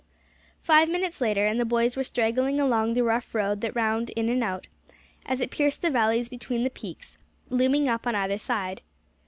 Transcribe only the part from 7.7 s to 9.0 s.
up on either side.